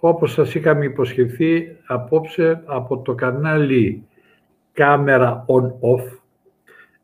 [0.00, 4.06] όπως σας είχαμε υποσχεθεί απόψε από το κανάλι
[4.72, 6.18] κάμερα on-off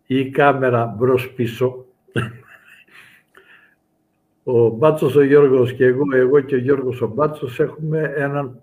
[0.06, 1.84] ή κάμερα μπρος-πίσω.
[4.46, 8.60] Ο Μπάτσος ο Γιώργος και εγώ, εγώ και ο Γιώργος ο Μπάτσος έχουμε έναν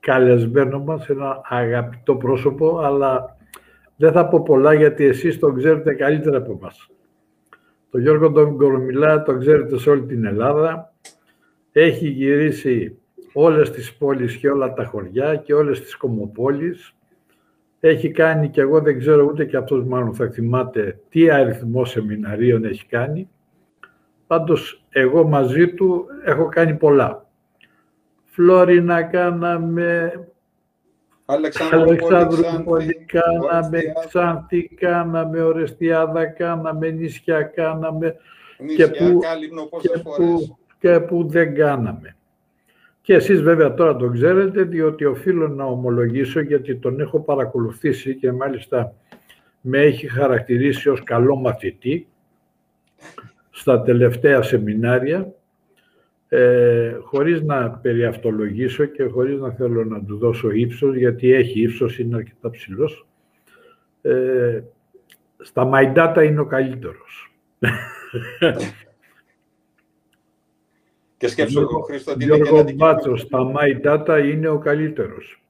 [0.00, 3.36] καλεσμένο μας, ένα αγαπητό πρόσωπο, αλλά
[3.96, 6.90] δεν θα πω πολλά γιατί εσείς τον ξέρετε καλύτερα από εμάς.
[7.90, 10.94] Το Γιώργο τον Κορομιλά τον ξέρετε σε όλη την Ελλάδα.
[11.72, 12.98] Έχει γυρίσει
[13.38, 16.94] όλες τις πόλεις και όλα τα χωριά και όλες τις κομοπόλεις.
[17.80, 22.64] Έχει κάνει και εγώ δεν ξέρω ούτε και αυτός μάλλον θα θυμάται τι αριθμό σεμιναρίων
[22.64, 23.28] έχει κάνει.
[24.26, 27.26] Πάντως εγώ μαζί του έχω κάνει πολλά.
[28.24, 30.12] Φλόρινα κάναμε,
[31.24, 38.16] Αλεξάνδρου Πόλη κάναμε, Ξάνθη κάναμε, Ορεστιάδα κάναμε, νησιά κάναμε
[38.58, 39.20] νησιά, και, που,
[39.80, 42.16] και, που, και που δεν κάναμε.
[43.06, 48.32] Και εσείς βέβαια τώρα τον ξέρετε, διότι οφείλω να ομολογήσω, γιατί τον έχω παρακολουθήσει και
[48.32, 48.94] μάλιστα
[49.60, 52.08] με έχει χαρακτηρίσει ως καλό μαθητή
[53.50, 55.32] στα τελευταία σεμινάρια,
[56.28, 61.98] ε, χωρίς να περιαυτολογήσω και χωρίς να θέλω να του δώσω ύψος, γιατί έχει ύψος,
[61.98, 63.06] είναι αρκετά ψηλός.
[64.02, 64.60] Ε,
[65.38, 67.32] στα Μαϊντάτα είναι ο καλύτερος.
[71.16, 75.42] Και σκέψω εγώ, Χρήστο, ότι είναι Γιώργο Μπάτσος, στα My Data είναι ο καλύτερος.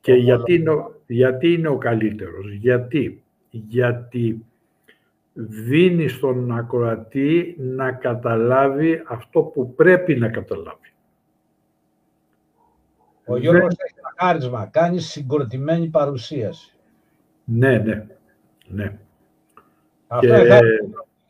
[0.00, 2.52] Και γιατί είναι, ο, γιατί είναι ο καλύτερος.
[2.52, 4.44] Γιατί, γιατί
[5.32, 10.92] δίνει στον ακροατή να καταλάβει αυτό που πρέπει να καταλάβει.
[13.26, 13.86] Ο Γιώργος Δεν...
[13.86, 16.74] έχει ένα χάρισμα, κάνει συγκροτημένη παρουσίαση.
[17.44, 18.06] Ναι, ναι,
[18.66, 18.98] ναι.
[20.06, 20.40] Αυτό και...
[20.40, 20.60] είναι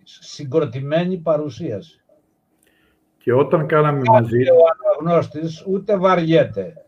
[0.03, 2.01] συγκροτημένη παρουσίαση.
[3.27, 4.43] Και όταν κάναμε μαζί...
[4.43, 4.57] Ο
[5.03, 6.85] αναγνώστης ούτε βαριέται.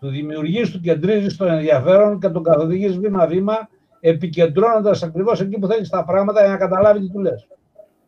[0.00, 3.68] Του δημιουργείς, του κεντρίζεις τον ενδιαφέρον και τον καθοδηγείς βήμα-βήμα,
[4.00, 7.48] επικεντρώνοντας ακριβώς εκεί που θέλεις τα πράγματα για να καταλάβει τι του λες.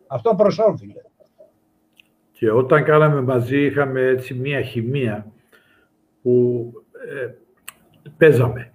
[0.07, 1.01] Αυτό προσώφιλε.
[2.33, 5.27] Και όταν κάναμε μαζί είχαμε έτσι μία χημεία
[6.23, 6.67] που
[7.09, 7.31] ε,
[8.17, 8.73] παίζαμε.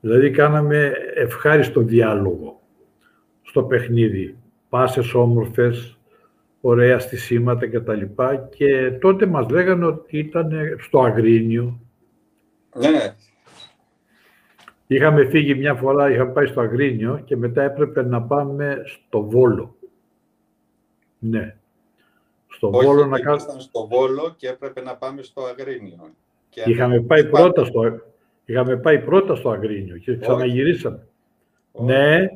[0.00, 2.60] Δηλαδή κάναμε ευχάριστο διάλογο
[3.42, 4.36] στο παιχνίδι.
[4.68, 5.96] Πάσες όμορφες,
[6.64, 11.80] ωραία στισίματα και τα λοιπά και τότε μας λέγανε ότι ήταν στο Αγρίνιο.
[12.78, 13.14] Ναι.
[14.86, 19.76] Είχαμε φύγει μια φορά, είχαμε πάει στο Αγρίνιο και μετά έπρεπε να πάμε στο Βόλο.
[21.18, 21.56] Ναι.
[22.46, 23.60] Στο Όχι, Βόλο να κάνουμε...
[23.60, 26.10] στο Βόλο και έπρεπε να πάμε στο Αγρίνιο.
[26.48, 28.00] Και είχαμε, πάει πρώτα στο...
[28.44, 31.06] είχαμε πάει πρώτα στο Αγρίνιο και ξαναγυρίσαμε.
[31.72, 32.26] Ναι,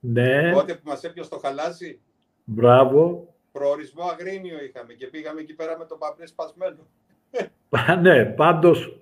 [0.00, 0.52] ναι.
[0.52, 2.00] Τότε που μας έπιασε το χαλάζι.
[2.44, 6.86] Μπράβο προορισμό Αγρίνιο είχαμε και πήγαμε εκεί πέρα με τον παπνί σπασμένο.
[8.02, 9.00] ναι, πάντως,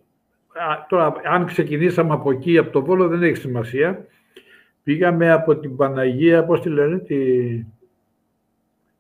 [0.89, 4.07] τώρα αν ξεκινήσαμε από εκεί, από το Βόλο δεν έχει σημασία.
[4.83, 7.17] Πήγαμε από την Παναγία, πώς τη λένε, τη...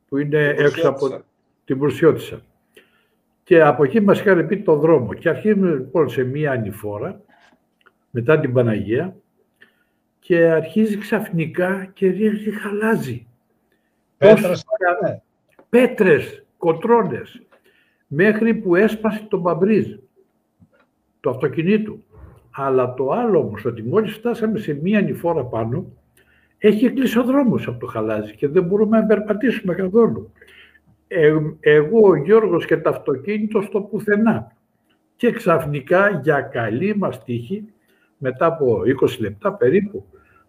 [0.09, 1.25] που είναι έξω από
[1.65, 2.41] την Προυσιώτησα.
[3.43, 5.15] Και από εκεί μας είχαν πει το δρόμο.
[5.15, 7.21] Και αρχίζουμε λοιπόν σε μία ανηφόρα,
[8.10, 9.16] μετά την Παναγία,
[10.19, 13.27] και αρχίζει ξαφνικά και ρίχνει χαλάζει.
[14.16, 14.65] Πέτρας,
[15.71, 17.43] πέτρες, κοτρώνες,
[18.07, 19.87] μέχρι που έσπασε το μπαμπρίζ
[21.21, 22.03] το αυτοκινήτου.
[22.51, 25.87] Αλλά το άλλο όμως, ότι μόλις φτάσαμε σε μία ανηφόρα πάνω,
[26.59, 30.33] έχει κλείσει ο δρόμος από το χαλάζι και δεν μπορούμε να περπατήσουμε καθόλου.
[31.09, 34.53] Ε, εγώ, ο Γιώργος και το αυτοκίνητο στο πουθενά.
[35.17, 37.65] Και ξαφνικά, για καλή μας τύχη,
[38.19, 40.05] μετά από 20 λεπτά περίπου,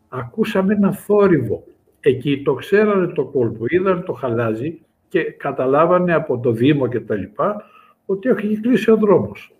[0.10, 1.64] ακούσαμε ένα θόρυβο.
[2.00, 7.16] Εκεί το ξέρανε το κόλπο, είδαν το χαλάζι και καταλάβανε από το Δήμο και τα
[7.16, 7.64] λοιπά
[8.06, 9.54] ότι έχει κλείσει ο δρόμος.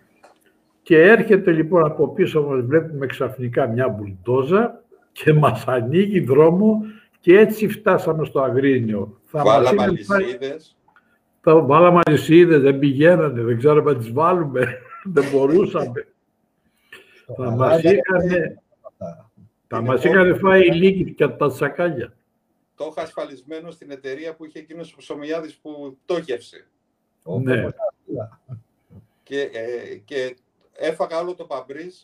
[0.82, 6.82] Και έρχεται λοιπόν από πίσω μας βλέπουμε ξαφνικά μια μπουλντόζα και μας ανοίγει δρόμο
[7.20, 9.20] και έτσι φτάσαμε στο Αγρίνιο.
[9.32, 10.78] Βάλαμε αλυσίδες.
[11.42, 14.78] Θα βάλαμε αλυσίδες, δεν πηγαίνανε, δεν ξέρω αν τις βάλουμε,
[15.14, 16.08] δεν μπορούσαμε.
[17.36, 18.60] Θα μας είχαν,
[19.68, 22.14] θα μας είχαν φάει λίγοι και τα σακάλια
[22.82, 26.68] το είχα ασφαλισμένο στην εταιρεία που είχε εκείνος ο Ψωμιάδης που τόχευσε.
[27.44, 27.66] Ναι.
[29.24, 30.36] Και, ε, και
[30.74, 31.96] έφαγα όλο το παμπρίζ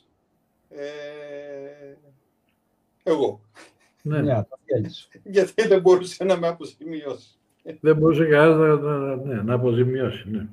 [0.70, 1.96] ε,
[3.04, 3.42] εγώ.
[4.02, 4.22] Ναι.
[4.22, 4.42] ναι
[5.24, 7.38] Γιατί δεν μπορούσε να με αποζημιώσει.
[7.80, 10.48] Δεν μπορούσε κανένας να, ναι, να αποζημιώσει, ναι.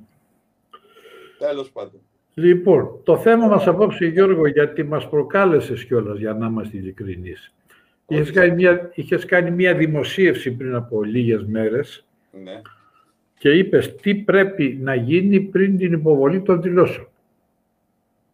[1.37, 2.01] Τέλος πάντων.
[2.33, 7.53] Λοιπόν, το θέμα μας απόψε, Γιώργο, γιατί μας προκάλεσες κιόλας, για να είμαστε ειλικρινείς.
[8.07, 12.61] Είχες κάνει, μια, είχες κάνει μια δημοσίευση πριν από λίγες μέρες ναι.
[13.37, 17.07] και είπες τι πρέπει να γίνει πριν την υποβολή των δηλώσεων.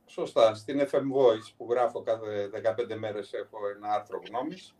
[0.05, 0.55] Σωστά.
[0.55, 2.49] Στην FM Voice που γράφω κάθε
[2.93, 4.75] 15 μέρες έχω ένα άρθρο γνώμης.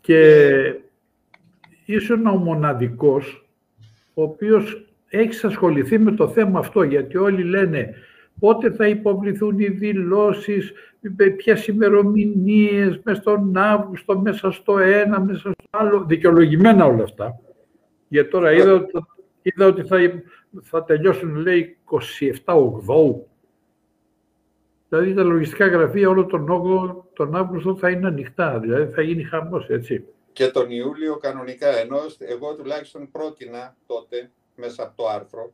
[0.00, 0.74] Και
[1.84, 3.48] ήσουν ο μοναδικός
[4.14, 7.94] ο οποίος έχεις ασχοληθεί με το θέμα αυτό, γιατί όλοι λένε
[8.40, 10.72] πότε θα υποβληθούν οι δηλώσεις,
[11.36, 16.04] ποιες ημερομηνίες μέσα στον Αύγουστο, μέσα στο ένα, μέσα στο άλλο.
[16.04, 17.40] Δικαιολογημένα όλα αυτά.
[18.08, 18.92] Γιατί τώρα είδα, ότι,
[19.42, 19.98] είδα ότι θα,
[20.62, 21.78] θα τελειώσουν, λέει,
[22.44, 23.28] 27 Οκτώου.
[24.88, 29.22] Δηλαδή τα λογιστικά γραφεία όλο τον, όγκο, τον Αύγουστο θα είναι ανοιχτά, δηλαδή θα γίνει
[29.22, 30.04] χαμός, έτσι.
[30.32, 35.52] Και τον Ιούλιο κανονικά, ενώ εγώ τουλάχιστον πρότεινα τότε, μέσα από το άρθρο,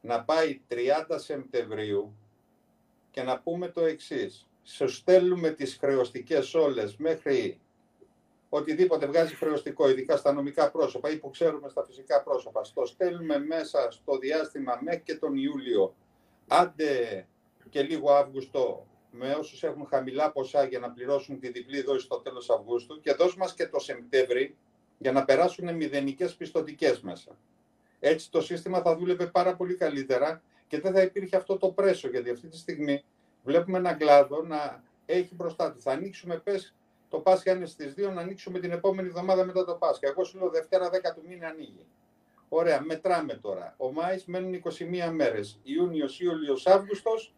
[0.00, 0.76] να πάει 30
[1.16, 2.14] Σεπτεμβρίου
[3.10, 4.48] και να πούμε το εξής.
[4.62, 7.60] Σε στέλνουμε τις χρεωστικές όλες μέχρι
[8.48, 12.64] οτιδήποτε βγάζει χρεωστικό, ειδικά στα νομικά πρόσωπα ή που ξέρουμε στα φυσικά πρόσωπα.
[12.64, 15.94] Στο στέλνουμε μέσα στο διάστημα μέχρι και τον Ιούλιο,
[16.48, 17.26] άντε
[17.70, 22.16] και λίγο Αύγουστο, με όσους έχουν χαμηλά ποσά για να πληρώσουν τη διπλή δόση στο
[22.16, 24.56] τέλος Αυγούστου και δώσ' μας και το Σεπτέμβρη
[24.98, 27.36] για να περάσουν μηδενικές πιστοτικές μέσα.
[28.00, 32.08] Έτσι το σύστημα θα δούλευε πάρα πολύ καλύτερα και δεν θα υπήρχε αυτό το πρέσο,
[32.08, 33.04] γιατί αυτή τη στιγμή
[33.44, 35.80] βλέπουμε έναν κλάδο να έχει μπροστά του.
[35.80, 36.74] Θα ανοίξουμε, πες,
[37.08, 40.08] το Πάσχα είναι στις 2, να ανοίξουμε την επόμενη εβδομάδα μετά το Πάσχα.
[40.08, 41.86] Εγώ σου λέω Δευτέρα 10 του μήνα ανοίγει.
[42.48, 43.74] Ωραία, μετράμε τώρα.
[43.76, 45.58] Ο Μάης μένουν 21 μέρες.
[45.62, 47.34] Ιούνιος, Ιούλιος, Αύγουστος.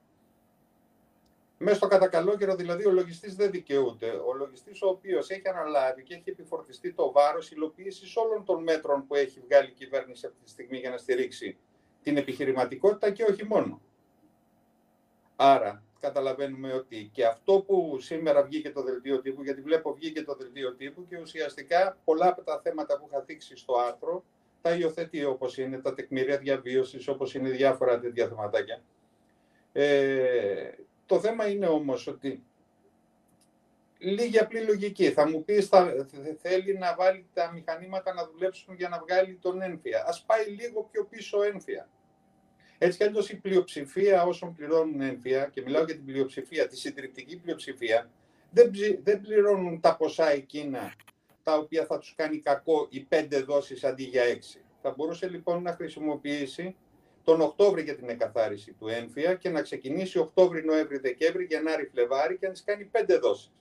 [1.64, 4.06] Μέσα στο κατά καιρό, δηλαδή, ο λογιστής δεν δικαιούται.
[4.06, 9.06] Ο λογιστής, ο οποίος έχει αναλάβει και έχει επιφορτιστεί το βάρος υλοποίησης όλων των μέτρων
[9.06, 11.56] που έχει βγάλει η κυβέρνηση αυτή τη στιγμή για να στηρίξει
[12.02, 13.80] την επιχειρηματικότητα και όχι μόνο.
[15.36, 20.34] Άρα, καταλαβαίνουμε ότι και αυτό που σήμερα βγήκε το δελτίο τύπου, γιατί βλέπω βγήκε το
[20.34, 24.24] δελτίο τύπου και ουσιαστικά πολλά από τα θέματα που είχα θίξει στο άρθρο
[24.62, 28.82] τα υιοθετεί όπως είναι τα τεκμήρια διαβίωσης, όπως είναι διάφορα τέτοια θεματάκια.
[29.72, 30.70] Ε,
[31.12, 32.42] το θέμα είναι όμως ότι
[33.98, 35.10] λίγη απλή λογική.
[35.10, 36.06] Θα μου πεις, θα,
[36.40, 40.04] θέλει να βάλει τα μηχανήματα να δουλέψουν για να βγάλει τον ένφια.
[40.06, 41.88] Ας πάει λίγο πιο πίσω ένφια.
[42.78, 47.36] Έτσι κι αλλιώς η πλειοψηφία όσων πληρώνουν ένφια, και μιλάω για την πλειοψηφία, τη συντριπτική
[47.36, 48.10] πλειοψηφία,
[48.50, 48.70] δεν,
[49.02, 50.92] δεν πληρώνουν τα ποσά εκείνα
[51.42, 54.60] τα οποία θα τους κάνει κακό οι πέντε δόσεις αντί για έξι.
[54.82, 56.76] Θα μπορούσε λοιπόν να χρησιμοποιήσει
[57.24, 62.38] τον Οκτώβρη για την εκαθάριση του έμφυα και να ξεκινήσει Οκτώβρη, Νοέμβρη, Δεκέμβρη, Γενάρη, Φλεβάρη
[62.38, 63.52] και να τις κάνει πέντε δόσεις.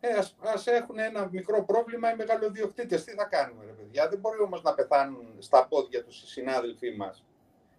[0.00, 3.04] Ε, ας, ας έχουν ένα μικρό πρόβλημα οι μεγαλοδιοκτήτες.
[3.04, 6.96] Τι θα κάνουμε, ρε παιδιά; Δεν μπορεί όμως να πεθάνουν στα πόδια τους οι συνάδελφοί
[6.96, 7.24] μας.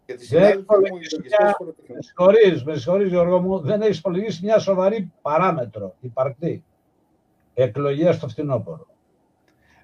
[0.05, 4.59] Γιατί οι συνάδελφοι μου, οι Με συγχωρείς, με συγχωρείς Γιώργο μου, δεν έχεις υπολογίσει μια
[4.59, 6.63] σοβαρή παράμετρο, υπαρκτή.
[7.53, 8.87] Εκλογές στο φθινόπωρο.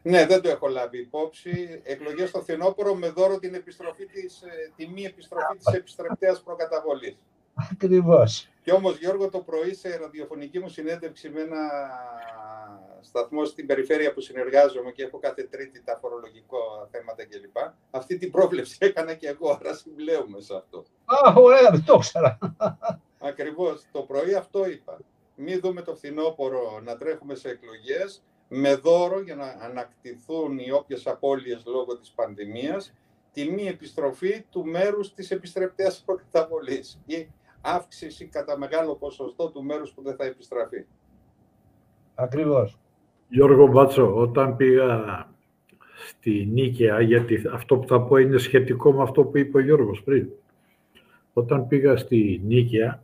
[0.04, 1.82] Ναι, δεν το έχω λάβει υπόψη.
[1.84, 7.18] Εκλογές στο φθινόπωρο με δώρο την επιστροφή της, ε, τη μη επιστροφή της επιστρεπτέας προκαταβολής.
[7.72, 8.50] Ακριβώς.
[8.64, 11.60] Και όμως, Γιώργο, το πρωί σε ραδιοφωνική μου συνέντευξη με ένα
[13.02, 17.58] σταθμό στην περιφέρεια που συνεργάζομαι και έχω κάθε τρίτη τα φορολογικό θέματα κλπ.
[17.92, 20.84] Αυτή την πρόβλεψη έκανα και εγώ, άρα συμπλέουμε σε αυτό.
[21.06, 22.38] Α, ωραία, δεν το ήξερα.
[23.20, 23.86] Ακριβώς.
[23.92, 24.98] Το πρωί αυτό είπα.
[25.36, 28.24] Μην δούμε το φθινόπωρο να τρέχουμε σε εκλογές,
[28.56, 32.94] με δώρο για να ανακτηθούν οι όποιες απώλειες λόγω της πανδημίας,
[33.32, 37.28] τη μη επιστροφή του μέρους της επιστρεπτέας προκαταβολής ή
[37.62, 40.86] αύξηση κατά μεγάλο ποσοστό του μέρους που δεν θα επιστραφεί.
[42.16, 42.80] Ακριβώς.
[43.28, 45.28] Γιώργο Μπάτσο, όταν πήγα
[46.08, 50.04] στη Νίκαια, γιατί αυτό που θα πω είναι σχετικό με αυτό που είπε ο Γιώργος
[50.04, 50.30] πριν.
[51.34, 53.04] Όταν πήγα στη Νίκαια,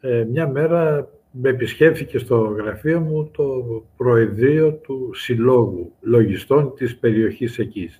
[0.00, 3.64] ε, μια μέρα με επισκέφθηκε στο γραφείο μου το
[3.96, 7.90] Προεδρείο του Συλλόγου Λογιστών της περιοχής εκεί.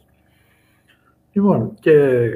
[1.32, 2.28] Λοιπόν, και...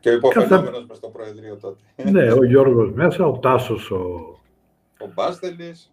[0.00, 2.10] Και ο υποφαινόμενος μες στο Προεδρείο τότε.
[2.10, 4.04] Ναι, ο Γιώργος μέσα, ο Τάσος, ο...
[5.00, 5.92] Ο Μπάστελης.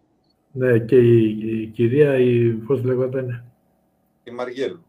[0.52, 3.44] Ναι, και η, κυρία, η, πώς λέγονταν;
[4.24, 4.84] Η Μαργέλου.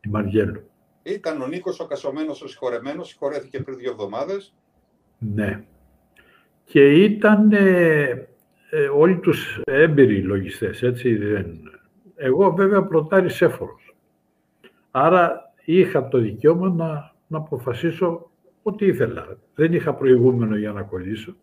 [0.00, 0.62] Η Μαργέλου.
[1.02, 4.54] Ήταν ο Νίκος ο Κασομένος ο συγχωρεμένος, συγχωρέθηκε πριν δύο εβδομάδες.
[5.18, 5.64] Ναι
[6.64, 8.28] και ήταν ε,
[8.70, 11.46] ε, όλοι τους έμπειροι λογιστές, έτσι δεν.
[12.16, 13.96] Εγώ βέβαια πρωτάρις έφορος.
[14.90, 18.30] Άρα είχα το δικαίωμα να, να αποφασίσω
[18.62, 19.38] ό,τι ήθελα.
[19.54, 21.34] Δεν είχα προηγούμενο για να κολλήσω.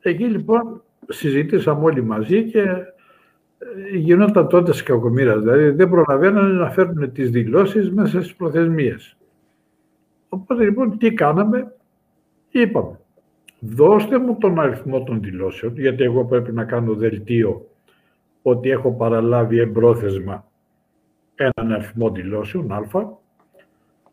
[0.00, 5.38] Εκεί λοιπόν συζητήσαμε όλοι μαζί και ε, γινόταν τότε σε κακομήρα.
[5.38, 9.16] Δηλαδή δεν προλαβαίνανε να φέρουν τις δηλώσεις μέσα στις προθεσμίες.
[10.28, 11.74] Οπότε λοιπόν τι κάναμε,
[12.50, 12.99] είπαμε
[13.60, 17.66] δώστε μου τον αριθμό των δηλώσεων, γιατί εγώ πρέπει να κάνω δελτίο
[18.42, 20.50] ότι έχω παραλάβει εμπρόθεσμα
[21.34, 22.82] έναν αριθμό δηλώσεων, α,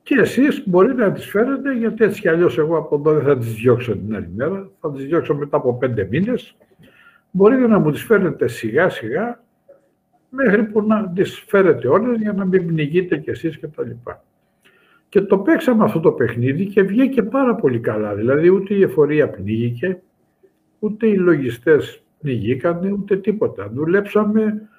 [0.04, 3.38] Και εσείς μπορεί να τις φέρετε, γιατί έτσι κι αλλιώς εγώ από εδώ δεν θα
[3.38, 6.56] τις διώξω την άλλη μέρα, θα τις διώξω μετά από πέντε μήνες.
[7.32, 9.44] Μπορείτε να μου τις φέρετε σιγά σιγά,
[10.30, 14.24] μέχρι που να τις φέρετε όλες για να μην πνιγείτε κι εσείς και τα λοιπά.
[15.10, 18.16] Και το παίξαμε αυτό το παιχνίδι και βγήκε πάρα πολύ καλά.
[18.16, 20.02] Δηλαδή ούτε η εφορία πνίγηκε,
[20.80, 23.70] ούτε οι λογιστές πνιγήκαν, ούτε τίποτα.
[23.74, 24.70] Δουλέψαμε,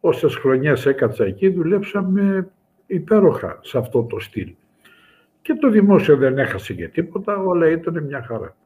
[0.00, 2.48] όσες χρονιές έκατσα εκεί, δουλέψαμε
[2.86, 4.54] υπέροχα σε αυτό το στυλ.
[5.42, 8.56] Και το δημόσιο δεν έχασε και τίποτα, όλα ήταν μια χαρά.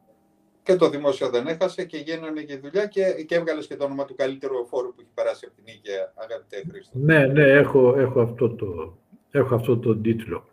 [0.62, 4.04] Και το δημόσιο δεν έχασε και γίνανε και δουλειά και, και έβγαλες και το όνομα
[4.04, 6.98] του καλύτερου φόρου που έχει περάσει από την Ήγαια, αγαπητέ Χρήστο.
[6.98, 8.98] Ναι, ναι, έχω, έχω, αυτό το,
[9.30, 10.44] έχω αυτό το τίτλο.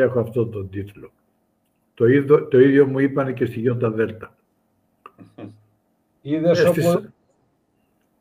[0.00, 1.10] Έχω αυτό το τίτλο.
[1.94, 4.36] Το ίδιο, το ίδιο μου είπαν και στη Γιώτα Δέλτα.
[6.22, 7.04] Είδες όπου,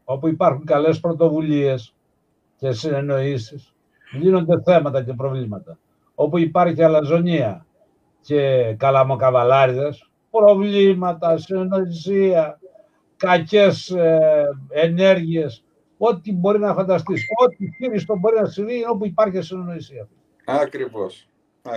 [0.03, 1.93] όπου υπάρχουν καλές πρωτοβουλίες
[2.57, 3.73] και συνεννοήσεις,
[4.11, 5.77] γίνονται θέματα και προβλήματα.
[6.15, 7.65] Όπου υπάρχει αλαζονία
[8.21, 12.59] και καλαμοκαβαλάριδες, προβλήματα, συνεννοησία,
[13.17, 15.63] κακές ε, ενέργειες,
[15.97, 20.07] ό,τι μπορεί να φανταστείς, ό,τι χείριστο μπορεί να συμβεί όπου υπάρχει συνεννοησία.
[20.45, 21.27] Ακριβώς.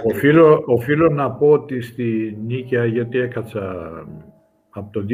[0.04, 3.88] Οφείλω, οφείλω να πω ότι στη Νίκαια, γιατί έκατσα
[4.70, 5.06] από το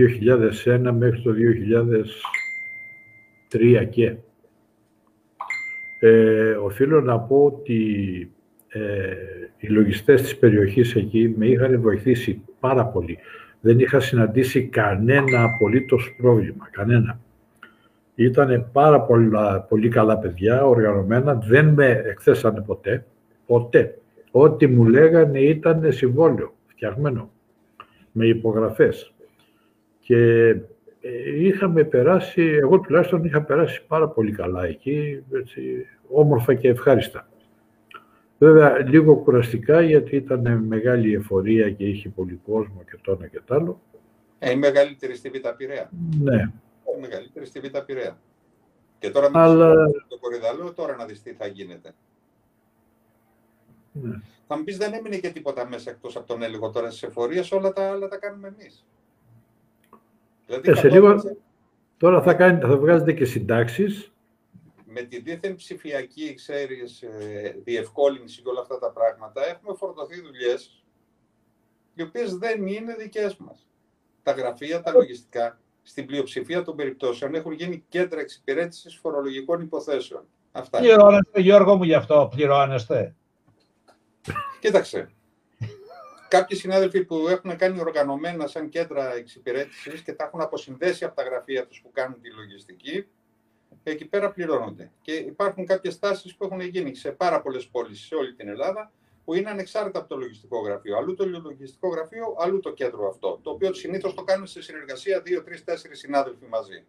[0.64, 1.30] 2001 μέχρι το
[3.50, 4.16] 2003 και
[6.00, 7.80] ε, οφείλω να πω ότι
[8.68, 8.80] ε,
[9.56, 13.18] οι λογιστές της περιοχής εκεί με είχαν βοηθήσει πάρα πολύ.
[13.60, 17.20] Δεν είχα συναντήσει κανένα απολύτως πρόβλημα, κανένα.
[18.14, 23.04] Ήταν πάρα πολλά, πολύ καλά παιδιά, οργανωμένα, δεν με εκθέσανε ποτέ,
[23.46, 23.98] ποτέ.
[24.38, 27.30] Ό,τι μου λέγανε ήταν συμβόλαιο, φτιαγμένο,
[28.12, 29.12] με υπογραφές.
[30.00, 30.48] Και
[31.00, 37.28] ε, είχαμε περάσει, εγώ τουλάχιστον είχα περάσει πάρα πολύ καλά εκεί, έτσι, όμορφα και ευχάριστα.
[38.38, 43.40] Βέβαια, λίγο κουραστικά, γιατί ήταν μεγάλη εφορία και είχε πολύ κόσμο και το ένα και
[43.44, 43.80] το άλλο.
[44.38, 45.90] Ε, η μεγαλύτερη στη Β' Πειραιά.
[46.20, 46.42] Ναι.
[46.96, 48.18] Η μεγαλύτερη στη Β' Πειραιά.
[48.98, 49.74] Και τώρα με Αλλά...
[50.08, 51.94] το κορυδαλό, τώρα να δεις τι θα γίνεται.
[54.02, 54.20] Ναι.
[54.46, 57.42] Θα μου πεις δεν έμεινε και τίποτα μέσα εκτός από τον έλεγχο τώρα στι εφορίε,
[57.52, 58.86] όλα τα άλλα τα κάνουμε εμείς.
[60.46, 61.36] Δηλαδή, ε, σε λίγο,
[61.96, 64.12] τώρα θα, κάνει, θα βγάζετε και συντάξεις.
[64.84, 70.84] Με τη δίθεν ψηφιακή, ξέρεις, ε, διευκόλυνση και όλα αυτά τα πράγματα, έχουμε φορτωθεί δουλειές
[71.94, 73.66] οι οποίες δεν είναι δικές μας.
[74.22, 80.24] Τα γραφεία, τα λογιστικά, στην πλειοψηφία των περιπτώσεων έχουν γίνει κέντρα εξυπηρέτησης φορολογικών υποθέσεων.
[80.52, 80.78] Αυτά.
[80.78, 83.14] Πληρώνεστε, Γιώργο μου, γι' αυτό πληρώνεστε.
[84.60, 85.10] Κοίταξε.
[86.28, 91.22] Κάποιοι συνάδελφοι που έχουν κάνει οργανωμένα σαν κέντρα εξυπηρέτησης και τα έχουν αποσυνδέσει από τα
[91.22, 93.06] γραφεία τους που κάνουν τη λογιστική,
[93.82, 94.90] εκεί πέρα πληρώνονται.
[95.00, 98.92] Και υπάρχουν κάποιες τάσει που έχουν γίνει σε πάρα πολλές πόλεις σε όλη την Ελλάδα,
[99.24, 100.96] που είναι ανεξάρτητα από το λογιστικό γραφείο.
[100.96, 103.40] Αλλού το λογιστικό γραφείο, αλλού το κέντρο αυτό.
[103.42, 106.84] Το οποίο συνήθως το κάνουν σε συνεργασία δύο, τρεις, τέσσερις συνάδελφοι μαζί.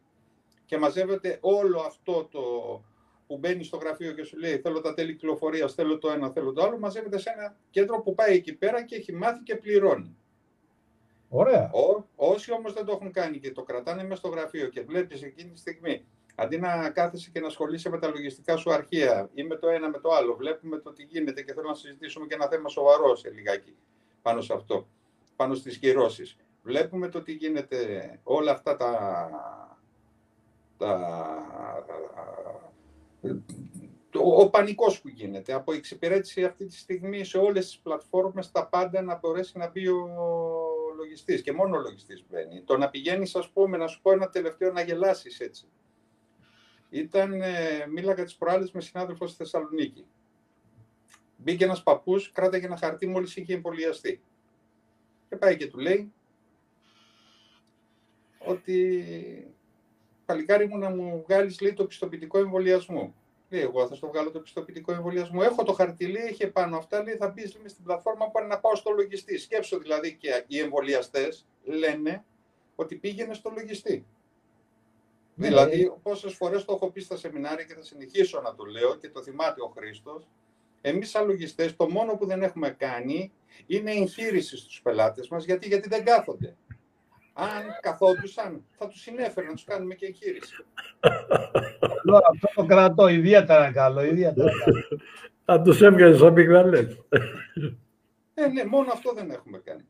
[0.66, 2.42] Και μαζεύεται όλο αυτό το,
[3.28, 6.54] που μπαίνει στο γραφείο και σου λέει θέλω τα τέλη κυκλοφορίας, θέλω το ένα, θέλω
[6.54, 10.18] το άλλο, μαζεύεται σε ένα κέντρο που πάει εκεί πέρα και έχει μάθει και πληρώνει.
[11.30, 11.72] Ωραία.
[11.72, 15.24] Ό, όσοι όμως δεν το έχουν κάνει και το κρατάνε μέσα στο γραφείο και βλέπεις
[15.24, 16.06] εκείνη τη στιγμή,
[16.36, 19.90] αντί να κάθεσαι και να ασχολείσαι με τα λογιστικά σου αρχεία ή με το ένα
[19.90, 23.16] με το άλλο, βλέπουμε το τι γίνεται και θέλω να συζητήσουμε και ένα θέμα σοβαρό
[23.16, 23.76] σε λιγάκι
[24.22, 24.88] πάνω σε αυτό,
[25.36, 26.38] πάνω στις κυρώσεις.
[26.64, 29.30] Βλέπουμε το τι γίνεται όλα αυτά τα,
[30.78, 30.98] τα
[34.14, 39.02] ο πανικός που γίνεται από εξυπηρέτηση αυτή τη στιγμή σε όλες τις πλατφόρμες τα πάντα
[39.02, 40.10] να μπορέσει να μπει ο
[40.98, 42.62] λογιστής και μόνο ο λογιστής μπαίνει.
[42.62, 45.68] Το να πηγαίνεις ας πούμε να σου πω ένα τελευταίο να γελάσεις έτσι.
[46.90, 50.06] Ήταν, ε, μίλαγα τις προάλλες με συνάδελφο στη Θεσσαλονίκη.
[51.38, 54.22] Μπήκε ένας παππούς, κράταγε ένα χαρτί μόλις είχε εμβολιαστεί.
[55.30, 56.14] Και πάει και του λέει
[58.38, 59.57] ότι
[60.28, 63.14] παλικάρι μου να μου βγάλεις το πιστοποιητικό εμβολιασμό.
[63.50, 65.42] Λέει, εγώ θα στο βγάλω το πιστοποιητικό εμβολιασμό.
[65.44, 68.76] Έχω το χαρτί, λέει, έχει πάνω αυτά, λέει, θα μπεις στην πλατφόρμα που να πάω
[68.76, 69.38] στο λογιστή.
[69.38, 72.24] Σκέψω δηλαδή και οι εμβολιαστές λένε
[72.76, 74.06] ότι πήγαινε στο λογιστή.
[75.36, 75.48] Ναι.
[75.48, 79.10] Δηλαδή, πόσες φορές το έχω πει στα σεμινάρια και θα συνεχίσω να το λέω και
[79.10, 80.28] το θυμάται ο Χρήστος,
[80.82, 83.32] εμείς σαν λογιστές το μόνο που δεν έχουμε κάνει
[83.66, 86.56] είναι εγχείρηση στους πελάτες μας γιατί, γιατί δεν κάθονται
[87.40, 90.66] αν καθόντουσαν, θα τους συνέφερε να τους κάνουμε και εγχείρηση.
[92.32, 95.02] Αυτό το κρατώ, ιδιαίτερα καλό, ιδιαίτερα καλό.
[95.46, 96.98] Θα τους έβγαζε σαν μυγδαλές.
[98.34, 99.86] Ε, ναι, μόνο αυτό δεν έχουμε κάνει.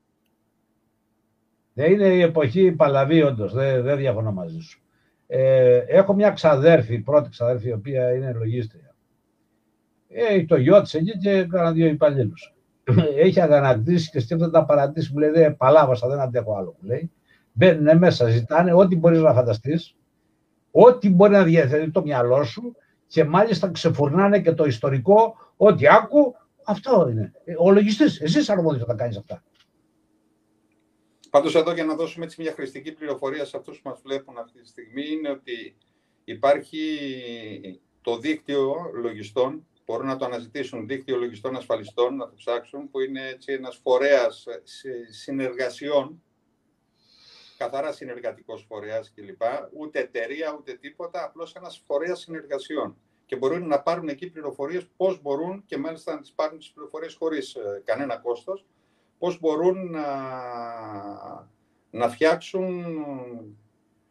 [1.73, 3.53] Δεν είναι η εποχή παλαβή, όντως.
[3.53, 4.81] Δεν, δεν διαφωνώ μαζί σου.
[5.27, 8.95] Ε, έχω μια ξαδέρφη, πρώτη ξαδέρφη, η οποία είναι λογίστρια.
[10.07, 12.53] Έχει το γιο της εκεί και έκανα δύο υπαλλήλους.
[13.15, 16.75] Έχει αγανακτήσει και σκέφτεται τα παρατήσεις μου λέει: Δεν παλάβασα, δεν αντέχω άλλο.
[16.79, 17.11] Μου λέει.
[17.57, 19.95] Μπαίνουν μέσα, ζητάνε ό,τι μπορείς να φανταστείς,
[20.71, 22.75] ό,τι μπορεί να διαθέτει το μυαλό σου
[23.07, 27.31] και μάλιστα ξεφουρνάνε και το ιστορικό, ό,τι άκου, αυτό είναι.
[27.43, 29.43] Ε, ο λογιστής, εσύ αρμόδιος θα τα κάνεις αυτά.
[31.29, 34.61] Πάντως εδώ για να δώσουμε έτσι μια χρηστική πληροφορία σε αυτούς που μας βλέπουν αυτή
[34.61, 35.77] τη στιγμή είναι ότι
[36.23, 36.81] υπάρχει
[38.01, 43.27] το δίκτυο λογιστών, μπορούν να το αναζητήσουν, δίκτυο λογιστών ασφαλιστών, να το ψάξουν, που είναι
[43.27, 44.45] έτσι ένας φορέας
[45.09, 46.21] συνεργασιών,
[47.57, 49.41] καθαρά συνεργατικός φορέας κλπ.
[49.77, 52.97] Ούτε εταιρεία, ούτε τίποτα, απλώς ένας φορέας συνεργασιών.
[53.25, 57.15] Και μπορούν να πάρουν εκεί πληροφορίες πώς μπορούν και μάλιστα να τις πάρουν τις πληροφορίες
[57.15, 58.65] χωρίς ε, κανένα κόστος,
[59.17, 60.05] πώς μπορούν να,
[61.89, 62.95] να φτιάξουν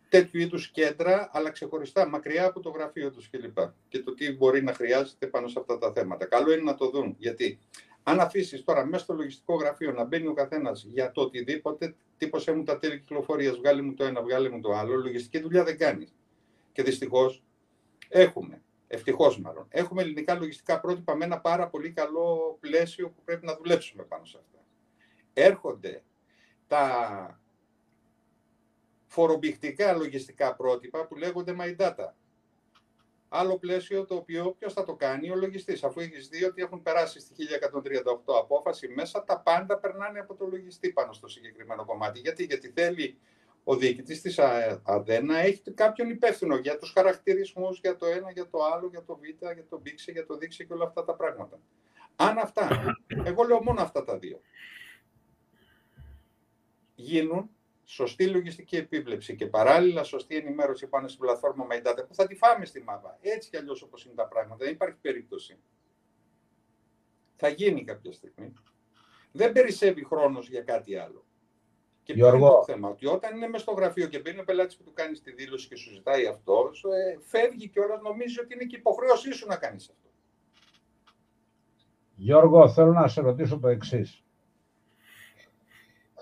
[0.09, 3.59] τέτοιου είδους κέντρα, αλλά ξεχωριστά, μακριά από το γραφείο τους κλπ.
[3.89, 6.25] Και το τι μπορεί να χρειάζεται πάνω σε αυτά τα θέματα.
[6.25, 7.59] Καλό είναι να το δουν, γιατί
[8.03, 12.53] αν αφήσεις τώρα μέσα στο λογιστικό γραφείο να μπαίνει ο καθένας για το οτιδήποτε, τύπωσε
[12.53, 15.79] μου τα τέλη κυκλοφορίας, βγάλει μου το ένα, βγάλει μου το άλλο, λογιστική δουλειά δεν
[15.79, 16.15] κάνεις.
[16.73, 17.43] Και δυστυχώς
[18.09, 23.47] έχουμε, ευτυχώς μάλλον, έχουμε ελληνικά λογιστικά πρότυπα με ένα πάρα πολύ καλό πλαίσιο που πρέπει
[23.47, 24.57] να δουλέψουμε πάνω σε αυτά
[25.39, 26.03] έρχονται
[26.67, 27.41] τα
[29.07, 32.13] φορομπηχτικά λογιστικά πρότυπα που λέγονται My Data.
[33.39, 35.85] Άλλο πλαίσιο το οποίο ποιος θα το κάνει, ο λογιστής.
[35.85, 40.47] Αφού έχεις δει ότι έχουν περάσει στη 1138 απόφαση μέσα, τα πάντα περνάνε από το
[40.47, 42.21] λογιστή πάνω στο συγκεκριμένο κομμάτι.
[42.21, 43.19] Γιατί, Γιατί θέλει
[43.65, 44.39] ο διοικητής της
[44.83, 49.05] ΑΔΕ να έχει κάποιον υπεύθυνο για τους χαρακτηρισμούς, για το ένα, για το άλλο, για
[49.05, 49.23] το Β,
[49.55, 51.61] για το Β, για το Δ και όλα αυτά τα πράγματα.
[52.17, 54.41] Αν αυτά, εγώ λέω μόνο αυτά τα δύο
[56.97, 57.51] γίνουν
[57.89, 62.65] σωστή λογιστική επίβλεψη και παράλληλα σωστή ενημέρωση πάνω στην πλατφόρμα MyData που θα τη φάμε
[62.65, 63.19] στη ΜΑΒΑ.
[63.21, 65.59] Έτσι κι αλλιώς όπως είναι τα πράγματα, δεν υπάρχει περίπτωση.
[67.37, 68.53] Θα γίνει κάποια στιγμή.
[69.33, 71.25] Δεν περισσεύει χρόνος για κάτι άλλο.
[72.03, 74.77] Και ποιο είναι το θέμα, ότι όταν είναι μέσα στο γραφείο και μπαίνει ο πελάτης
[74.77, 78.55] που του κάνει τη δήλωση και σου ζητάει αυτό, ε, φεύγει και όλα νομίζει ότι
[78.55, 80.09] είναι και υποχρέωσή σου να κάνεις αυτό.
[82.15, 84.27] Γιώργο, θέλω να σε ρωτήσω το εξής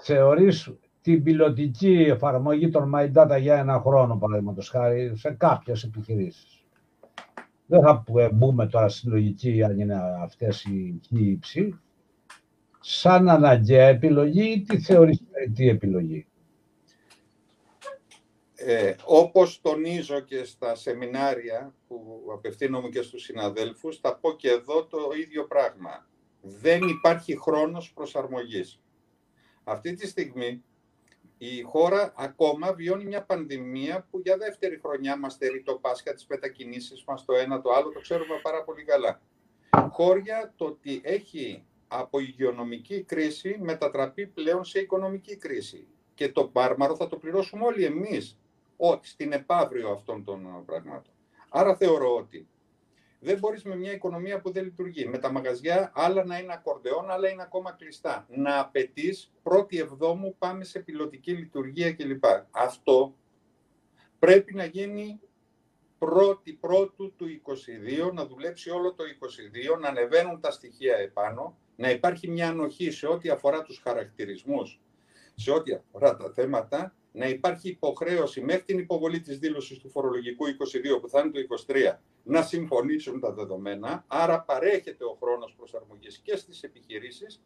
[0.05, 0.73] θεωρείς
[1.05, 6.65] την πιλωτική εφαρμογή των My Data για ένα χρόνο, παραδείγματος χάρη, σε κάποιες επιχειρήσεις.
[7.67, 11.81] Δεν θα μπούμε τώρα στη λογική αν είναι αυτές οι χύψη.
[12.81, 15.23] Σαν αναγκαία επιλογή, τι θεωρείς
[15.55, 16.27] τι επιλογή.
[18.55, 24.87] Ε, όπως τονίζω και στα σεμινάρια που απευθύνομαι και στους συναδέλφους, θα πω και εδώ
[24.87, 26.07] το ίδιο πράγμα.
[26.41, 28.81] Δεν υπάρχει χρόνος προσαρμογής.
[29.65, 30.63] Αυτή τη στιγμή
[31.39, 36.27] η χώρα ακόμα βιώνει μια πανδημία που για δεύτερη χρονιά μας στερεί το Πάσχα, τις
[36.27, 39.21] μετακινήσεις μας, το ένα το άλλο, το ξέρουμε πάρα πολύ καλά.
[39.91, 45.87] Χώρια το ότι έχει από υγειονομική κρίση μετατραπεί πλέον σε οικονομική κρίση.
[46.15, 48.39] Και το πάρμαρο θα το πληρώσουμε όλοι εμείς
[49.01, 51.13] στην επαύριο αυτών των πραγμάτων.
[51.49, 52.49] Άρα θεωρώ ότι
[53.25, 55.07] δεν μπορείς με μια οικονομία που δεν λειτουργεί.
[55.07, 58.27] Με τα μαγαζιά, άλλα να είναι ακορδεόν, άλλα είναι ακόμα κλειστά.
[58.29, 62.25] Να απαιτείς πρώτη εβδόμου πάμε σε πιλωτική λειτουργία κλπ.
[62.51, 63.15] Αυτό
[64.19, 65.21] πρέπει να γίνει
[65.99, 67.27] πρώτη πρώτου του
[68.09, 69.05] 22, να δουλέψει όλο το
[69.75, 74.81] 22, να ανεβαίνουν τα στοιχεία επάνω, να υπάρχει μια ανοχή σε ό,τι αφορά τους χαρακτηρισμούς,
[75.35, 80.45] σε ό,τι αφορά τα θέματα, να υπάρχει υποχρέωση μέχρι την υποβολή της δήλωσης του φορολογικού
[80.47, 86.19] 22 που θα είναι το 23 να συμφωνήσουν τα δεδομένα, άρα παρέχεται ο χρόνος προσαρμογής
[86.19, 87.43] και στις επιχειρήσεις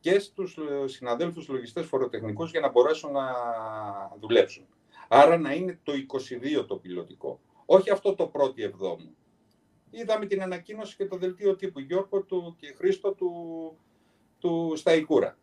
[0.00, 3.24] και στους ε, συναδέλφους λογιστές φοροτεχνικούς για να μπορέσουν να
[4.20, 4.66] δουλέψουν.
[5.08, 5.92] Άρα να είναι το
[6.60, 9.16] 22 το πιλωτικό, όχι αυτό το πρώτη εβδόμου.
[9.90, 13.30] Είδαμε την ανακοίνωση και το δελτίο τύπου Γιώργο του και Χρήστο του,
[14.38, 15.38] του Σταϊκούρα.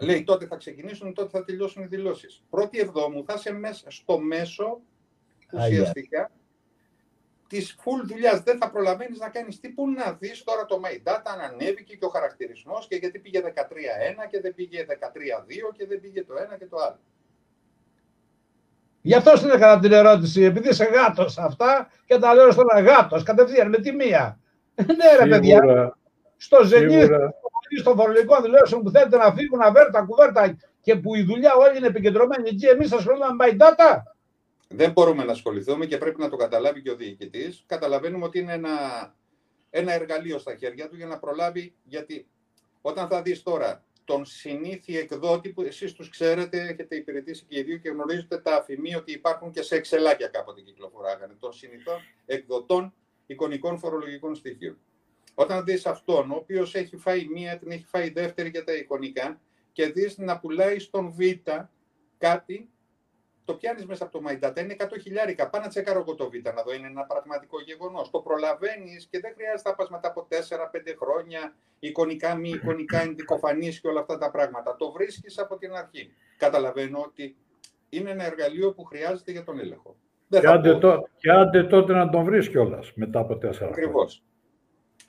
[0.00, 2.42] Λέει τότε θα ξεκινήσουν, τότε θα τελειώσουν οι δηλώσεις.
[2.50, 4.80] Πρώτη εβδόμου θα είσαι μέσα στο μέσο
[5.52, 6.30] ουσιαστικά
[7.48, 8.40] της full δουλειάς.
[8.40, 11.96] Δεν θα προλαβαίνεις να κάνεις τι που να δεις τώρα το My Data αν ανέβηκε
[11.96, 13.50] και ο χαρακτηρισμός και γιατί πήγε 13-1
[14.30, 14.94] και δεν πήγε 13-2
[15.76, 16.98] και δεν πήγε το ένα και το άλλο.
[19.02, 23.22] Γι' αυτό στην έκανα την ερώτηση, επειδή είσαι γάτος αυτά και τα λέω στον γάτο
[23.22, 24.40] κατευθείαν με τη μία.
[24.96, 25.96] ναι, ρε παιδιά.
[26.36, 27.08] Στο ζενή,
[27.78, 31.54] στο φορολογικό δηλώσεων που θέλετε να φύγουν, να βέρουν τα κουβέρτα και που η δουλειά
[31.54, 34.02] όλη είναι επικεντρωμένη εκεί, εμείς ασχολούμαστε με My Data
[34.68, 37.64] δεν μπορούμε να ασχοληθούμε και πρέπει να το καταλάβει και ο διοικητής.
[37.66, 38.70] Καταλαβαίνουμε ότι είναι ένα,
[39.70, 41.74] ένα εργαλείο στα χέρια του για να προλάβει.
[41.84, 42.28] Γιατί
[42.80, 47.62] όταν θα δεις τώρα τον συνήθι εκδότη που εσείς τους ξέρετε, έχετε υπηρετήσει και οι
[47.62, 52.94] δύο και γνωρίζετε τα αφημί ότι υπάρχουν και σε εξελάκια κάποτε κυκλοφοράγανε, των συνηθών εκδοτών
[53.26, 54.78] εικονικών φορολογικών στοιχείων.
[55.38, 59.40] Όταν δεις αυτόν, ο οποίος έχει φάει μία, την έχει φάει δεύτερη για τα εικονικά
[59.72, 61.20] και δεις να πουλάει στον Β
[62.18, 62.70] κάτι,
[63.44, 65.48] το πιάνεις μέσα από το Μαϊντάτα, είναι 100 χιλιάρικα.
[65.50, 68.10] Πάω να τσεκάρω εγώ το Β, να δω, είναι ένα πραγματικό γεγονός.
[68.10, 73.68] Το προλαβαίνεις και δεν χρειάζεται να πας μετά από 4-5 χρόνια εικονικά, μη εικονικά, ενδικοφανή
[73.68, 74.76] και όλα αυτά τα πράγματα.
[74.76, 76.12] Το βρίσκεις από την αρχή.
[76.36, 77.36] Καταλαβαίνω ότι
[77.88, 79.96] είναι ένα εργαλείο που χρειάζεται για τον έλεγχο.
[80.28, 83.66] και, άντε το, και άντε τότε να τον βρεις κιόλας μετά από 4 χρόνια.
[83.66, 84.22] Ακριβώς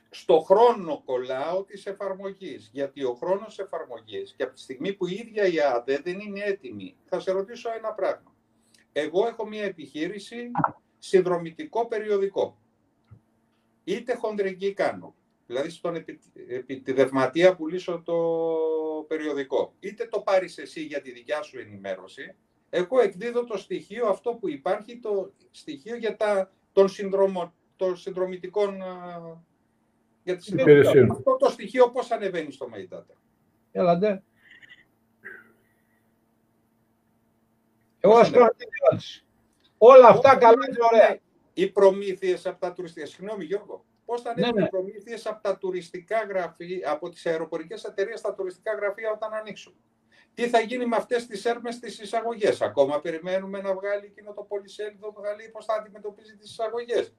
[0.10, 2.70] στο χρόνο κολλάω της εφαρμογής.
[2.74, 6.44] Γιατί ο χρόνος εφαρμογής και από τη στιγμή που η ίδια η ΑΔΕ δεν είναι
[6.44, 8.36] έτοιμη, θα σε ρωτήσω ένα πράγμα.
[8.92, 10.52] Εγώ έχω μια επιχείρηση
[10.98, 12.58] συνδρομητικό περιοδικό.
[13.84, 15.16] Είτε χοντρική κάνω,
[15.46, 16.06] δηλαδή στον
[16.48, 18.18] επιτιδευματία που λύσω το
[19.08, 19.74] περιοδικό.
[19.80, 22.36] Είτε το πάρεις εσύ για τη δικιά σου ενημέρωση,
[22.70, 28.82] εγώ εκδίδω το στοιχείο αυτό που υπάρχει, το στοιχείο για τα, των, συνδρομο, των συνδρομητικών
[30.28, 31.10] για τις υπηρεσίες.
[31.10, 33.16] Αυτό το στοιχείο πώς ανεβαίνει στο Metadata.
[33.72, 34.24] Έλατε.
[38.00, 39.26] Εγώ σας κάνω την ερώτηση.
[39.78, 41.20] Όλα αυτά καλά και ωραία.
[41.54, 43.86] Οι προμήθειες από τα τουριστικά; Συγγνώμη Γιώργο.
[44.06, 44.68] Πώς θα ανέβουν ναι, ναι.
[44.68, 49.76] οι προμήθειες από τα τουριστικά γραφεία, από τις αεροπορικές εταιρείες στα τουριστικά γραφεία όταν ανοίξουν;
[50.34, 54.42] Τι θα γίνει με αυτές τις έρμες στις εισαγωγές; Ακόμα περιμένουμε να βγάλει εκείνο το
[54.42, 57.14] πολυσέλιδο που θα λέει πώς θα αντιμετωπίζει τις εισαγωγές.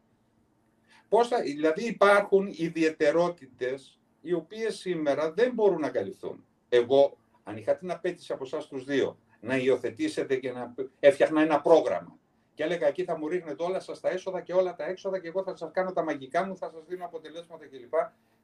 [1.09, 6.45] Πώς θα, δηλαδή υπάρχουν ιδιαιτερότητες οι οποίες σήμερα δεν μπορούν να καλυφθούν.
[6.69, 11.61] Εγώ, αν είχα την απέτηση από εσάς τους δύο, να υιοθετήσετε και να έφτιαχνα ένα
[11.61, 12.19] πρόγραμμα
[12.59, 15.29] και έλεγα εκεί θα μου ρίχνετε όλα σας τα έσοδα και όλα τα έξοδα και
[15.29, 17.95] εγώ θα σας κάνω τα μαγικά μου, θα σας δίνω αποτελέσματα κλπ.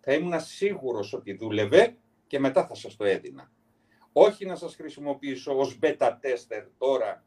[0.01, 1.97] Θα ήμουν σίγουρος ότι δούλευε
[2.27, 3.51] και μετά θα σας το έδινα.
[4.13, 7.25] Όχι να σας χρησιμοποιήσω ως beta tester τώρα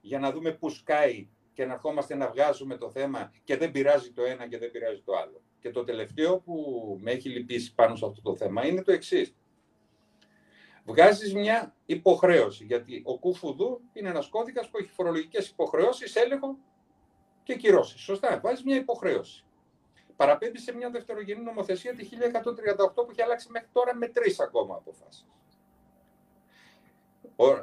[0.00, 1.28] για να δούμε πού σκάει
[1.60, 5.02] και να ερχόμαστε να βγάζουμε το θέμα και δεν πειράζει το ένα και δεν πειράζει
[5.02, 5.42] το άλλο.
[5.60, 6.54] Και το τελευταίο που
[7.00, 9.34] με έχει λυπήσει πάνω σε αυτό το θέμα είναι το εξής.
[10.84, 16.58] Βγάζεις μια υποχρέωση, γιατί ο Κουφουδού είναι ένας κώδικας που έχει φορολογικές υποχρεώσεις, έλεγχο
[17.42, 18.00] και κυρώσεις.
[18.00, 19.44] Σωστά, βάζεις μια υποχρέωση.
[20.16, 24.74] Παραπέμπει σε μια δευτερογενή νομοθεσία τη 1138 που έχει αλλάξει μέχρι τώρα με τρεις ακόμα
[24.74, 25.26] αποφάσεις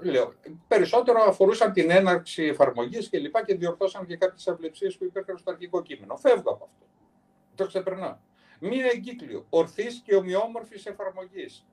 [0.02, 0.34] λέω,
[0.68, 5.52] περισσότερο αφορούσαν την έναρξη εφαρμογής και λοιπά και διορθώσαν και κάποιες αυλεψίε που υπήρχαν στο
[5.52, 6.16] αρχικό κείμενο.
[6.16, 6.86] Φεύγω από αυτό.
[7.56, 8.18] Το ξεπερνάω.
[8.60, 11.66] Μία εγκύκλιο ορθής και ομοιόμορφης εφαρμογής.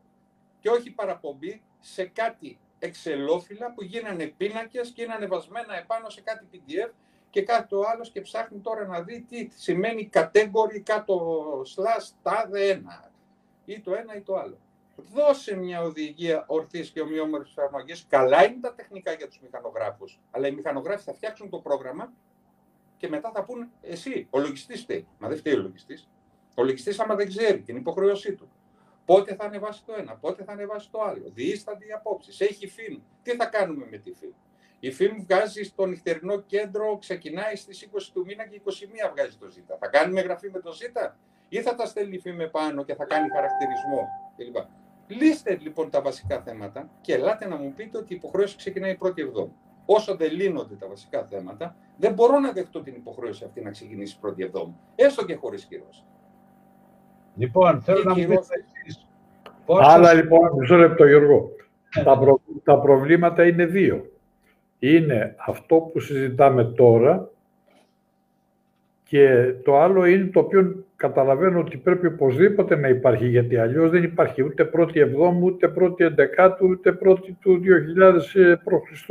[0.60, 6.46] Και όχι παραπομπή σε κάτι εξελόφυλλα που γίνανε πίνακες και είναι ανεβασμένα επάνω σε κάτι
[6.52, 6.90] PDF
[7.30, 11.42] και κάτι το άλλος και ψάχνει τώρα να δει τι σημαίνει category κάτω
[11.76, 13.10] slash τάδε ένα
[13.64, 14.58] ή το ένα ή το άλλο
[14.96, 18.06] δώσε μια οδηγία ορθής και ομοιόμορφης εφαρμογής.
[18.08, 22.12] Καλά είναι τα τεχνικά για τους μηχανογράφους, αλλά οι μηχανογράφοι θα φτιάξουν το πρόγραμμα
[22.96, 25.06] και μετά θα πούν εσύ, ο λογιστής φταίει.
[25.18, 26.08] Μα δεν φταίει ο λογιστής.
[26.54, 28.50] Ο λογιστής, άμα δεν ξέρει την υποχρέωσή του,
[29.04, 33.00] πότε θα ανεβάσει το ένα, πότε θα ανεβάσει το άλλο, διήστανται οι απόψεις, έχει φιλμ.
[33.22, 34.32] Τι θα κάνουμε με τη φιλμ.
[34.80, 39.48] Η φιλμ βγάζει στο νυχτερινό κέντρο, ξεκινάει στις 20 του μήνα και 21 βγάζει το
[39.48, 39.76] ΖΙΤΑ.
[39.80, 41.16] Θα κάνουμε γραφή με το ΖΙΤΑ
[41.48, 44.83] ή θα τα στέλνει η φιλμ επάνω και θα κάνει χαρακτηρισμό κλπ.
[45.06, 48.96] Λύστε λοιπόν τα βασικά θέματα και ελάτε να μου πείτε ότι η υποχρέωση ξεκινάει η
[48.96, 49.52] πρώτη εβδόμη.
[49.86, 54.14] Όσο δεν λύνονται τα βασικά θέματα, δεν μπορώ να δεχτώ την υποχρέωση αυτή να ξεκινήσει
[54.16, 54.74] η πρώτη εβδόμη.
[54.94, 56.04] Έστω και χωρίς κυρώσεις.
[57.36, 58.40] Λοιπόν, θέλω να μου πείτε
[59.66, 61.50] Άλλα λοιπόν, μισό λεπτό Γιώργο.
[61.96, 62.02] Ναι.
[62.02, 62.20] τα,
[62.64, 64.10] τα προβλήματα είναι δύο.
[64.78, 67.30] Είναι αυτό που συζητάμε τώρα
[69.04, 74.02] και το άλλο είναι το οποίο καταλαβαίνω ότι πρέπει οπωσδήποτε να υπάρχει, γιατί αλλιώς δεν
[74.02, 77.60] υπάρχει ούτε πρώτη εβδόμου, ούτε πρώτη εντεκάτου, ούτε πρώτη του
[77.98, 79.10] 2000 π.Χ.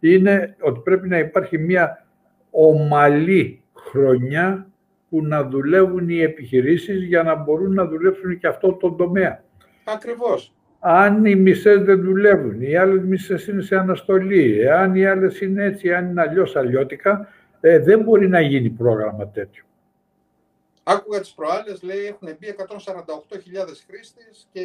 [0.00, 2.06] Είναι ότι πρέπει να υπάρχει μια
[2.50, 4.66] ομαλή χρονιά
[5.08, 9.44] που να δουλεύουν οι επιχειρήσεις για να μπορούν να δουλεύουν και αυτό το τομέα.
[9.84, 10.54] Ακριβώς.
[10.80, 15.64] Αν οι μισές δεν δουλεύουν, οι άλλες μισές είναι σε αναστολή, αν οι άλλες είναι
[15.64, 17.28] έτσι, αν είναι αλλιώς αλλιώτικα,
[17.66, 19.64] ε, δεν μπορεί να γίνει πρόγραμμα τέτοιο.
[20.82, 22.66] Άκουγα τις προάλλες, λέει, έχουν μπει 148.000
[23.86, 24.60] χρήστες και